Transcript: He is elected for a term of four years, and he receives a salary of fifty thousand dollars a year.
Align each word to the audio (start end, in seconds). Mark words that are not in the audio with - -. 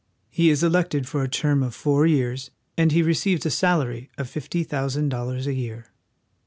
He 0.31 0.49
is 0.49 0.63
elected 0.63 1.07
for 1.07 1.21
a 1.21 1.29
term 1.29 1.61
of 1.61 1.75
four 1.75 2.07
years, 2.07 2.49
and 2.75 2.91
he 2.91 3.03
receives 3.03 3.45
a 3.45 3.51
salary 3.51 4.09
of 4.17 4.27
fifty 4.27 4.63
thousand 4.63 5.09
dollars 5.09 5.45
a 5.45 5.53
year. 5.53 5.91